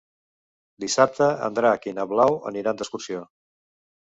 [0.85, 3.25] Dissabte en Drac i na Blau aniran d'excursió.